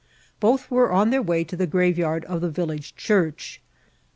[0.39, 3.61] Both were on their way to the graveyard of the village church.